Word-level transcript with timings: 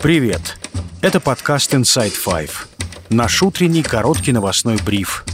Привет! 0.00 0.56
Это 1.02 1.18
подкаст 1.18 1.74
Inside 1.74 2.14
Five. 2.24 2.50
Наш 3.10 3.42
утренний 3.42 3.82
короткий 3.82 4.30
новостной 4.30 4.76
бриф. 4.86 5.24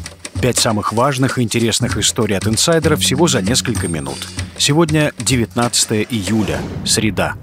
Пять 0.40 0.56
самых 0.56 0.94
важных 0.94 1.36
и 1.36 1.42
интересных 1.42 1.98
историй 1.98 2.34
от 2.34 2.46
инсайдера 2.46 2.96
всего 2.96 3.28
за 3.28 3.42
несколько 3.42 3.88
минут. 3.88 4.16
Сегодня 4.56 5.12
19 5.18 6.06
июля, 6.10 6.60
среда. 6.86 7.34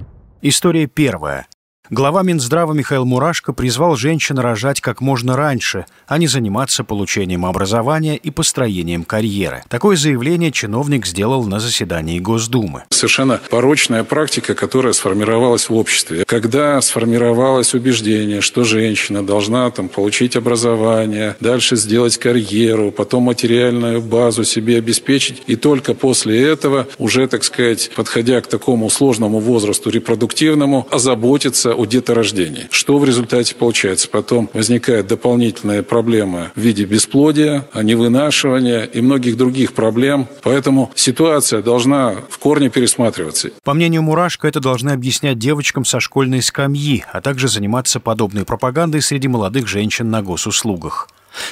История 0.41 0.87
первая. 0.87 1.45
Глава 1.93 2.23
Минздрава 2.23 2.71
Михаил 2.71 3.03
Мурашко 3.03 3.51
призвал 3.51 3.97
женщин 3.97 4.39
рожать 4.39 4.79
как 4.79 5.01
можно 5.01 5.35
раньше, 5.35 5.85
а 6.07 6.17
не 6.19 6.27
заниматься 6.27 6.85
получением 6.85 7.45
образования 7.45 8.15
и 8.15 8.31
построением 8.31 9.03
карьеры. 9.03 9.63
Такое 9.67 9.97
заявление 9.97 10.53
чиновник 10.53 11.05
сделал 11.05 11.43
на 11.43 11.59
заседании 11.59 12.17
Госдумы. 12.19 12.83
Совершенно 12.91 13.41
порочная 13.49 14.05
практика, 14.05 14.55
которая 14.55 14.93
сформировалась 14.93 15.67
в 15.67 15.75
обществе. 15.75 16.23
Когда 16.25 16.79
сформировалось 16.79 17.73
убеждение, 17.73 18.39
что 18.39 18.63
женщина 18.63 19.21
должна 19.21 19.69
там, 19.69 19.89
получить 19.89 20.37
образование, 20.37 21.35
дальше 21.41 21.75
сделать 21.75 22.17
карьеру, 22.17 22.93
потом 22.93 23.23
материальную 23.23 24.01
базу 24.01 24.45
себе 24.45 24.77
обеспечить, 24.77 25.43
и 25.45 25.57
только 25.57 25.93
после 25.93 26.41
этого 26.41 26.87
уже, 26.99 27.27
так 27.27 27.43
сказать, 27.43 27.91
подходя 27.97 28.39
к 28.39 28.47
такому 28.47 28.89
сложному 28.89 29.39
возрасту 29.39 29.89
репродуктивному, 29.89 30.87
озаботиться 30.89 31.80
о 31.81 31.85
деторождении. 31.85 32.67
Что 32.71 32.99
в 32.99 33.05
результате 33.05 33.55
получается? 33.55 34.07
Потом 34.07 34.49
возникает 34.53 35.07
дополнительная 35.07 35.81
проблема 35.81 36.51
в 36.55 36.59
виде 36.61 36.85
бесплодия, 36.85 37.67
невынашивания 37.73 38.83
и 38.83 39.01
многих 39.01 39.37
других 39.37 39.73
проблем. 39.73 40.27
Поэтому 40.43 40.91
ситуация 40.95 41.61
должна 41.61 42.15
в 42.29 42.37
корне 42.37 42.69
пересматриваться. 42.69 43.49
По 43.63 43.73
мнению 43.73 44.03
Мурашко, 44.03 44.47
это 44.47 44.59
должны 44.59 44.91
объяснять 44.91 45.39
девочкам 45.39 45.85
со 45.85 45.99
школьной 45.99 46.41
скамьи, 46.41 47.03
а 47.11 47.21
также 47.21 47.47
заниматься 47.47 47.99
подобной 47.99 48.45
пропагандой 48.45 49.01
среди 49.01 49.27
молодых 49.27 49.67
женщин 49.67 50.09
на 50.11 50.21
госуслугах. 50.21 51.07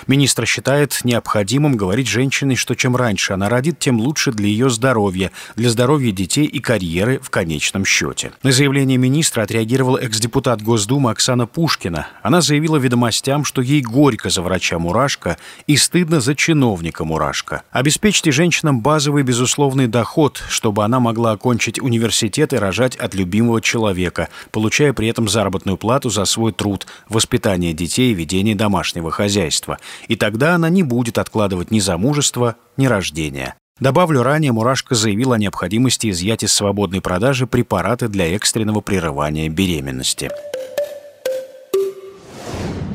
Министр 0.08 0.46
считает 0.46 1.00
необходимым 1.04 1.76
говорить 1.78 2.08
женщине, 2.08 2.56
что 2.56 2.76
чем 2.76 2.96
раньше 2.96 3.34
она 3.34 3.50
родит, 3.50 3.80
тем 3.80 4.00
лучше 4.00 4.32
для 4.32 4.48
ее 4.48 4.70
здоровья, 4.70 5.32
для 5.56 5.70
здоровья 5.70 6.12
детей 6.12 6.46
и 6.46 6.60
карьеры 6.60 7.20
в 7.20 7.30
конечном 7.30 7.86
счете. 7.86 8.32
На 8.44 8.52
заявление 8.52 8.98
министра 8.98 9.44
отреагировал 9.44 9.98
экс-депутат 9.98 10.62
Госдумы 10.62 11.12
Оксана 11.12 11.48
Пушкина. 11.48 12.08
Она 12.24 12.42
заявила 12.42 12.78
ведомостям, 12.78 13.46
что 13.46 13.62
ей 13.62 13.82
горько 13.82 14.30
за 14.30 14.42
врача 14.42 14.80
Мурашко 14.80 15.38
и 15.68 15.78
стыдно 15.78 16.20
за 16.22 16.36
чиновника 16.36 17.06
Мурашко. 17.06 17.64
Обеспечьте 17.72 18.32
женщинам 18.32 18.82
базовый 18.82 19.24
безусловный 19.24 19.88
доход, 19.88 20.42
чтобы 20.50 20.84
она 20.84 21.00
могла 21.00 21.32
окончить 21.32 21.80
университет 21.80 22.54
и 22.54 22.58
рожать 22.58 22.96
от 22.96 23.14
любимого 23.14 23.62
человека, 23.62 24.30
получая 24.52 24.94
при 24.94 25.08
этом 25.08 25.30
заработную 25.30 25.78
плату 25.78 26.10
за 26.10 26.26
свой 26.26 26.52
труд, 26.52 26.88
воспитание 27.08 27.74
детей 27.74 28.12
и 28.12 28.16
ведение 28.16 28.56
домашнего 28.56 29.12
хозяйства 29.12 29.69
материнства, 29.70 29.80
и 30.08 30.16
тогда 30.16 30.56
она 30.56 30.70
не 30.70 30.84
будет 30.84 31.18
откладывать 31.18 31.72
ни 31.72 31.80
замужество, 31.80 32.56
ни 32.78 32.88
рождение. 32.88 33.56
Добавлю, 33.80 34.24
ранее 34.24 34.52
Мурашко 34.52 34.96
заявил 34.96 35.32
о 35.32 35.38
необходимости 35.38 36.10
изъять 36.10 36.44
из 36.44 36.52
свободной 36.52 37.00
продажи 37.02 37.48
препараты 37.48 38.10
для 38.10 38.36
экстренного 38.36 38.82
прерывания 38.82 39.48
беременности. 39.50 40.30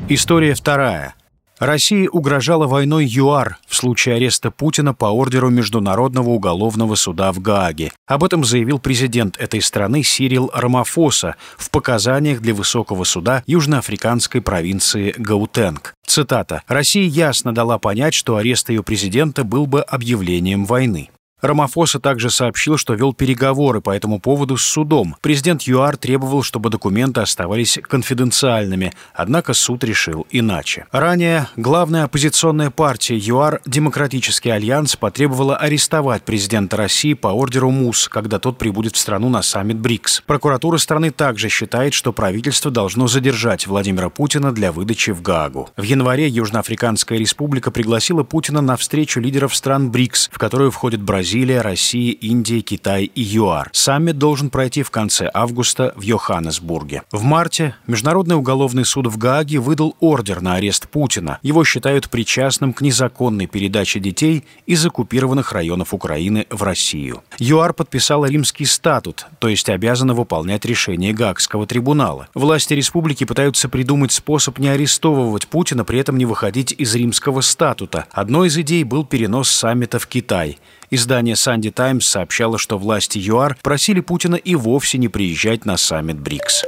История 0.09 0.55
вторая. 0.55 1.15
России 1.59 2.09
угрожала 2.11 2.67
войной 2.67 3.07
ЮАР 3.07 3.59
в 3.67 3.77
случае 3.77 4.17
ареста 4.17 4.51
Путина 4.51 4.95
по 4.95 5.07
ордеру 5.07 5.51
Международного 5.51 6.31
уголовного 6.31 6.95
суда 6.95 7.33
в 7.33 7.41
Гааге. 7.41 7.93
Об 8.07 8.25
этом 8.25 8.45
заявил 8.45 8.79
президент 8.79 9.37
этой 9.39 9.61
страны 9.63 10.03
Сирил 10.03 10.51
Рамафоса 10.53 11.37
в 11.57 11.71
показаниях 11.71 12.41
для 12.41 12.55
высокого 12.55 13.05
суда 13.05 13.43
южноафриканской 13.47 14.41
провинции 14.41 15.15
Гаутенг. 15.17 15.95
Цитата. 16.07 16.63
«Россия 16.67 17.09
ясно 17.09 17.55
дала 17.55 17.79
понять, 17.79 18.15
что 18.15 18.37
арест 18.37 18.69
ее 18.71 18.83
президента 18.83 19.45
был 19.45 19.67
бы 19.67 19.81
объявлением 19.81 20.65
войны. 20.65 21.11
Рамафоса 21.45 22.01
также 22.01 22.31
сообщил, 22.31 22.79
что 22.79 22.95
вел 22.95 23.13
переговоры 23.13 23.81
по 23.81 23.91
этому 23.91 24.19
поводу 24.19 24.57
с 24.57 24.63
судом. 24.65 25.17
Президент 25.21 25.63
ЮАР 25.63 25.97
требовал, 25.97 26.43
чтобы 26.43 26.71
документы 26.71 27.21
оставались 27.21 27.79
конфиденциальными, 27.83 28.93
однако 29.15 29.53
суд 29.53 29.85
решил 29.85 30.27
иначе. 30.31 30.87
Ранее 30.91 31.49
главная 31.57 32.05
оппозиционная 32.05 32.71
партия 32.71 33.17
ЮАР 33.17 33.61
«Демократический 33.67 34.51
альянс» 34.51 34.97
потребовала 34.97 35.57
арестовать 35.57 36.23
президента 36.25 36.77
России 36.77 37.15
по 37.15 37.29
ордеру 37.29 37.71
МУС, 37.71 38.09
когда 38.09 38.39
тот 38.39 38.57
прибудет 38.59 38.97
в 38.97 38.99
страну 38.99 39.29
на 39.29 39.43
саммит 39.43 39.79
БРИКС. 39.79 40.23
Прокуратура 40.27 40.79
страны 40.79 41.11
также 41.11 41.49
считает, 41.49 41.93
что 41.93 42.13
правительство 42.13 42.71
должно 42.71 43.07
задержать 43.07 43.67
Владимира 43.67 44.09
Путина 44.09 44.51
для 44.53 44.73
выдачи 44.73 45.11
в 45.11 45.21
Гаагу. 45.21 45.69
В 45.77 45.83
январе 45.83 46.29
Южноафриканская 46.29 47.19
республика 47.19 47.71
пригласила 47.71 48.23
Путина 48.23 48.61
на 48.63 48.77
встречу 48.77 49.21
лидеров 49.21 49.55
стран 49.55 49.91
БРИКС, 49.91 50.31
в 50.33 50.39
которую 50.39 50.71
входит 50.71 51.03
Бразилия, 51.03 51.34
Бразилия, 51.35 51.63
Россия, 51.63 52.13
Индия, 52.13 52.61
Китай 52.61 53.11
и 53.13 53.21
ЮАР. 53.21 53.71
Саммит 53.73 54.19
должен 54.19 54.51
пройти 54.51 54.85
в 54.85 54.93
конце 54.93 55.29
августа 55.35 55.93
в 55.97 56.03
Йоханнесбурге. 56.03 57.03
В 57.11 57.25
марте 57.25 57.75
Международный 57.89 58.37
уголовный 58.37 58.85
суд 58.85 59.09
в 59.09 59.19
Гааге 59.19 59.59
выдал 59.59 59.97
ордер 59.99 60.41
на 60.43 60.55
арест 60.55 60.89
Путина. 60.89 61.41
Его 61.43 61.65
считают 61.65 62.09
причастным 62.09 62.73
к 62.73 62.83
незаконной 62.83 63.49
передаче 63.49 63.99
детей 63.99 64.45
из 64.67 64.87
оккупированных 64.87 65.51
районов 65.51 65.93
Украины 65.93 66.47
в 66.51 66.63
Россию. 66.63 67.25
ЮАР 67.41 67.75
подписала 67.75 68.27
римский 68.27 68.65
статут, 68.65 69.27
то 69.41 69.49
есть 69.49 69.69
обязана 69.69 70.15
выполнять 70.15 70.65
решение 70.65 71.13
Гаагского 71.13 71.67
трибунала. 71.67 72.29
Власти 72.35 72.75
республики 72.75 73.25
пытаются 73.25 73.69
придумать 73.69 74.13
способ 74.13 74.61
не 74.61 74.69
арестовывать 74.69 75.49
Путина, 75.49 75.85
при 75.85 75.99
этом 75.99 76.17
не 76.17 76.27
выходить 76.27 76.73
из 76.79 76.95
римского 76.95 77.41
статута. 77.41 78.07
Одной 78.13 78.47
из 78.47 78.57
идей 78.57 78.85
был 78.85 79.05
перенос 79.05 79.51
саммита 79.51 79.99
в 79.99 80.07
Китай. 80.07 80.59
Издание 80.95 81.35
«Санди 81.35 81.73
Таймс» 81.73 82.07
сообщало, 82.07 82.57
что 82.57 82.79
власти 82.79 83.19
ЮАР 83.19 83.59
просили 83.63 83.99
Путина 83.99 84.37
и 84.37 84.55
вовсе 84.55 84.97
не 84.97 85.09
приезжать 85.09 85.65
на 85.65 85.77
саммит 85.77 86.21
БРИКС. 86.21 86.63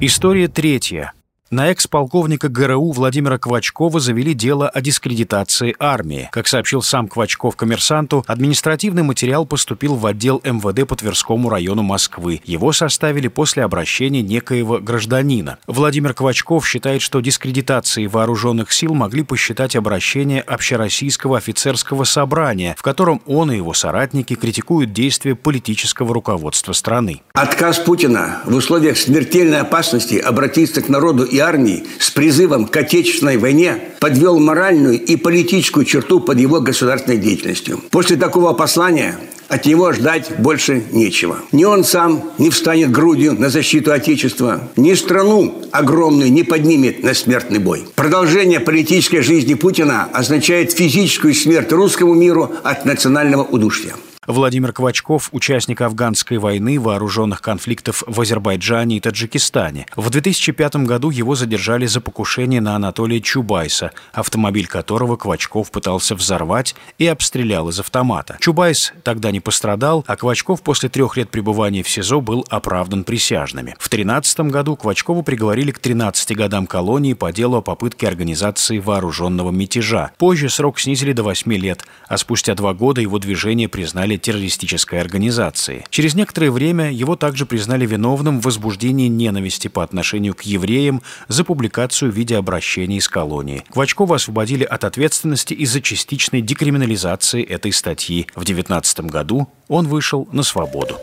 История 0.00 0.48
третья. 0.48 1.12
На 1.52 1.72
экс-полковника 1.72 2.48
ГРУ 2.48 2.92
Владимира 2.92 3.36
Квачкова 3.36 3.98
завели 3.98 4.34
дело 4.34 4.68
о 4.68 4.80
дискредитации 4.80 5.74
армии. 5.80 6.28
Как 6.30 6.46
сообщил 6.46 6.80
сам 6.80 7.08
Квачков 7.08 7.56
коммерсанту, 7.56 8.22
административный 8.28 9.02
материал 9.02 9.44
поступил 9.44 9.96
в 9.96 10.06
отдел 10.06 10.40
МВД 10.44 10.86
по 10.86 10.94
Тверскому 10.94 11.48
району 11.48 11.82
Москвы. 11.82 12.40
Его 12.44 12.72
составили 12.72 13.26
после 13.26 13.64
обращения 13.64 14.22
некоего 14.22 14.78
гражданина. 14.78 15.58
Владимир 15.66 16.14
Квачков 16.14 16.68
считает, 16.68 17.02
что 17.02 17.18
дискредитацией 17.18 18.06
вооруженных 18.06 18.70
сил 18.70 18.94
могли 18.94 19.24
посчитать 19.24 19.74
обращение 19.74 20.42
Общероссийского 20.42 21.38
офицерского 21.38 22.04
собрания, 22.04 22.76
в 22.78 22.82
котором 22.82 23.22
он 23.26 23.50
и 23.50 23.56
его 23.56 23.74
соратники 23.74 24.36
критикуют 24.36 24.92
действия 24.92 25.34
политического 25.34 26.14
руководства 26.14 26.74
страны. 26.74 27.22
Отказ 27.32 27.80
Путина 27.80 28.40
в 28.44 28.54
условиях 28.54 28.96
смертельной 28.96 29.58
опасности 29.62 30.14
обратиться 30.14 30.80
к 30.80 30.88
народу 30.88 31.24
и 31.24 31.39
армии 31.40 31.84
с 31.98 32.10
призывом 32.10 32.66
к 32.66 32.76
Отечественной 32.76 33.38
войне 33.38 33.78
подвел 34.00 34.38
моральную 34.38 35.00
и 35.00 35.16
политическую 35.16 35.84
черту 35.84 36.20
под 36.20 36.38
его 36.38 36.60
государственной 36.60 37.18
деятельностью. 37.18 37.80
После 37.90 38.16
такого 38.16 38.52
послания 38.52 39.18
от 39.50 39.66
него 39.66 39.92
ждать 39.92 40.30
больше 40.38 40.84
нечего. 40.92 41.38
Ни 41.50 41.64
он 41.64 41.82
сам 41.82 42.22
не 42.38 42.50
встанет 42.50 42.92
грудью 42.92 43.34
на 43.34 43.50
защиту 43.50 43.92
Отечества, 43.92 44.70
ни 44.76 44.94
страну 44.94 45.62
огромную 45.72 46.32
не 46.32 46.44
поднимет 46.44 47.02
на 47.02 47.14
смертный 47.14 47.58
бой. 47.58 47.84
Продолжение 47.96 48.60
политической 48.60 49.22
жизни 49.22 49.54
Путина 49.54 50.08
означает 50.12 50.70
физическую 50.72 51.34
смерть 51.34 51.72
русскому 51.72 52.14
миру 52.14 52.52
от 52.62 52.84
национального 52.84 53.42
удушья. 53.42 53.94
Владимир 54.32 54.72
Квачков– 54.72 55.28
участник 55.32 55.80
афганской 55.80 56.38
войны, 56.38 56.78
вооруженных 56.78 57.42
конфликтов 57.42 58.04
в 58.06 58.20
Азербайджане 58.20 58.98
и 58.98 59.00
Таджикистане. 59.00 59.86
В 59.96 60.08
2005 60.10 60.76
году 60.76 61.10
его 61.10 61.34
задержали 61.34 61.86
за 61.86 62.00
покушение 62.00 62.60
на 62.60 62.76
Анатолия 62.76 63.20
Чубайса, 63.20 63.90
автомобиль 64.12 64.66
которого 64.66 65.16
Квачков 65.16 65.70
пытался 65.70 66.14
взорвать 66.14 66.76
и 66.98 67.06
обстрелял 67.06 67.68
из 67.68 67.80
автомата. 67.80 68.36
Чубайс 68.40 68.92
тогда 69.02 69.32
не 69.32 69.40
пострадал, 69.40 70.04
а 70.06 70.16
Квачков 70.16 70.62
после 70.62 70.88
трех 70.88 71.16
лет 71.16 71.30
пребывания 71.30 71.82
в 71.82 71.88
СИЗО 71.88 72.20
был 72.20 72.46
оправдан 72.48 73.04
присяжными. 73.04 73.70
В 73.78 73.88
2013 73.88 74.40
году 74.52 74.76
Квачкову 74.76 75.22
приговорили 75.22 75.72
к 75.72 75.78
13 75.80 76.36
годам 76.36 76.66
колонии 76.66 77.14
по 77.14 77.32
делу 77.32 77.56
о 77.56 77.62
попытке 77.62 78.06
организации 78.06 78.78
вооруженного 78.78 79.50
мятежа. 79.50 80.12
Позже 80.18 80.48
срок 80.48 80.78
снизили 80.78 81.12
до 81.12 81.24
8 81.24 81.52
лет, 81.54 81.84
а 82.08 82.16
спустя 82.16 82.54
два 82.54 82.74
года 82.74 83.00
его 83.00 83.18
движение 83.18 83.68
признали 83.68 84.19
террористической 84.20 85.00
организации. 85.00 85.84
Через 85.90 86.14
некоторое 86.14 86.50
время 86.50 86.92
его 86.92 87.16
также 87.16 87.46
признали 87.46 87.86
виновным 87.86 88.40
в 88.40 88.44
возбуждении 88.44 89.08
ненависти 89.08 89.68
по 89.68 89.82
отношению 89.82 90.34
к 90.34 90.42
евреям 90.42 91.02
за 91.28 91.42
публикацию 91.42 92.12
видеообращений 92.12 92.98
из 92.98 93.08
колонии. 93.08 93.64
Квачкова 93.70 94.16
освободили 94.16 94.64
от 94.64 94.84
ответственности 94.84 95.54
из-за 95.54 95.80
частичной 95.80 96.42
декриминализации 96.42 97.42
этой 97.42 97.72
статьи. 97.72 98.26
В 98.34 98.44
2019 98.44 99.00
году 99.00 99.48
он 99.68 99.88
вышел 99.88 100.28
на 100.32 100.42
свободу. 100.42 100.96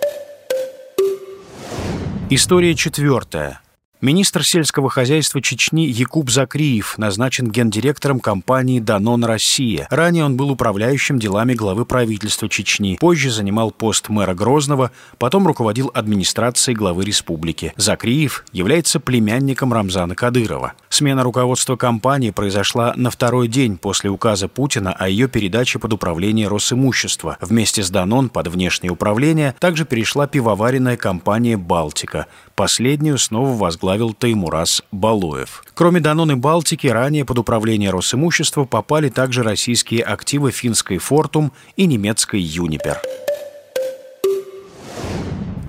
История 2.30 2.76
четвертая. 2.76 3.62
Министр 4.00 4.44
сельского 4.44 4.92
хозяйства 4.92 5.42
Чечни 5.42 5.88
Якуб 5.88 6.30
Закриев 6.30 7.00
назначен 7.00 7.50
гендиректором 7.50 8.20
компании 8.20 8.80
«Данон 8.80 9.26
Россия». 9.26 9.88
Ранее 9.90 10.24
он 10.24 10.38
был 10.38 10.52
управляющим 10.52 11.18
делами 11.18 11.56
главы 11.56 11.84
правительства 11.84 12.48
Чечни. 12.48 12.98
Позже 13.00 13.32
занимал 13.32 13.72
пост 13.72 14.10
мэра 14.10 14.36
Грозного, 14.36 14.92
потом 15.18 15.48
руководил 15.48 15.90
администрацией 15.96 16.76
главы 16.76 17.06
республики. 17.06 17.74
Закриев 17.76 18.46
является 18.52 19.00
племянником 19.00 19.74
Рамзана 19.74 20.14
Кадырова. 20.14 20.74
Смена 20.90 21.24
руководства 21.24 21.76
компании 21.76 22.30
произошла 22.30 22.94
на 22.96 23.10
второй 23.10 23.48
день 23.48 23.78
после 23.78 24.12
указа 24.12 24.48
Путина 24.48 24.94
о 24.94 25.10
ее 25.10 25.28
передаче 25.28 25.80
под 25.80 25.94
управление 25.94 26.48
Росимущества. 26.48 27.40
Вместе 27.42 27.82
с 27.82 27.90
«Данон» 27.90 28.30
под 28.30 28.48
внешнее 28.48 28.92
управление 28.92 29.56
также 29.58 29.86
перешла 29.86 30.28
пивоваренная 30.28 30.98
компания 30.98 31.58
«Балтика». 31.58 32.28
Последнюю 32.54 33.20
снова 33.20 33.54
возглавил 33.88 34.14
Таймурас 34.14 34.84
Балоев. 34.92 35.64
Кроме 35.74 36.02
Данон 36.02 36.34
и 36.34 36.36
Балтики, 36.36 36.88
ранее 36.88 37.24
под 37.24 37.40
управление 37.40 37.90
Росимущества 37.90 38.66
попали 38.66 39.08
также 39.08 39.44
российские 39.44 40.04
активы 40.04 40.52
финской 40.52 40.98
«Фортум» 40.98 41.54
и 41.78 41.86
немецкой 41.86 42.42
«Юнипер». 42.42 43.00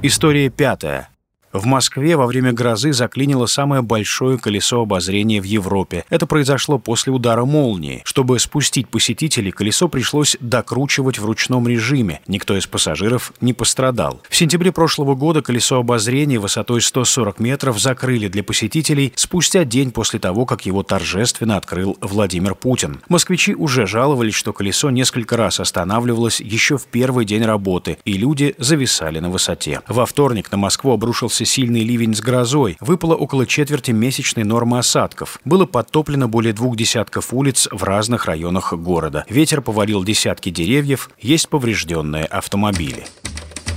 История 0.03 0.51
пятая. 0.51 1.11
В 1.53 1.65
Москве 1.65 2.15
во 2.17 2.27
время 2.27 2.53
грозы 2.53 2.93
заклинило 2.93 3.47
самое 3.47 3.81
большое 3.81 4.37
колесо 4.39 4.83
обозрения 4.83 5.41
в 5.41 5.45
Европе. 5.45 6.05
Это 6.11 6.27
произошло 6.27 6.79
после 6.79 7.11
удара 7.11 7.47
молнии. 7.47 8.03
Чтобы 8.05 8.39
спустить 8.39 8.89
посетителей, 8.89 9.51
колесо 9.51 9.89
пришлось 9.89 10.37
докручивать 10.41 11.19
в 11.19 11.25
ручном 11.25 11.67
режиме. 11.67 12.21
Никто 12.27 12.55
из 12.55 12.67
пассажиров 12.67 13.33
не 13.41 13.55
пострадал. 13.55 14.21
В 14.29 14.37
сентябре 14.37 14.73
прошлого 14.73 15.15
года 15.15 15.41
колесо 15.41 15.79
обозрения 15.79 16.39
высотой 16.39 16.83
140 16.83 17.41
метров 17.41 17.79
закрыли 17.79 18.29
для 18.29 18.43
посетителей 18.43 19.15
спустя 19.17 19.65
день 19.65 19.91
после 19.91 20.19
того, 20.19 20.45
как 20.45 20.67
его 20.67 20.83
торжественно 20.83 21.57
открыл 21.57 21.97
Владимир 22.03 22.55
Путин. 22.55 23.01
Москвичи 23.09 23.55
уже 23.55 23.87
жаловались, 23.87 24.35
что 24.35 24.53
колесо 24.53 24.91
несколько 24.91 25.39
раз 25.39 25.61
останавливалось 25.61 26.41
еще 26.41 26.77
в 26.77 26.85
первый 26.85 27.25
день 27.25 27.45
работы, 27.45 27.97
и 28.05 28.13
люди 28.13 28.55
зависали 28.59 29.19
на 29.19 29.31
высоте. 29.31 29.81
Во 29.89 30.05
вторник 30.05 30.53
на 30.53 30.59
Москву 30.59 30.93
обрушился 30.93 31.38
начался 31.39 31.45
сильный 31.45 31.85
ливень 31.85 32.15
с 32.15 32.21
грозой, 32.21 32.77
выпало 32.81 33.15
около 33.15 33.47
четверти 33.47 33.93
месячной 33.93 34.45
нормы 34.45 34.79
осадков. 34.79 35.39
Было 35.45 35.67
подтоплено 35.67 36.29
более 36.29 36.53
двух 36.53 36.77
десятков 36.77 37.33
улиц 37.33 37.69
в 37.71 37.85
разных 37.85 38.27
районах 38.27 38.73
города. 38.73 39.25
Ветер 39.29 39.63
повалил 39.63 40.05
десятки 40.05 40.51
деревьев, 40.51 41.11
есть 41.21 41.49
поврежденные 41.49 42.25
автомобили. 42.25 43.07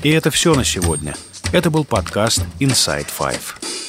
И 0.03 0.09
это 0.09 0.31
все 0.31 0.55
на 0.55 0.63
сегодня. 0.63 1.15
Это 1.53 1.69
был 1.69 1.83
подкаст 1.83 2.45
Inside 2.59 3.07
Five. 3.17 3.80